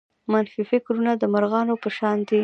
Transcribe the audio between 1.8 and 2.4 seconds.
په شان دي.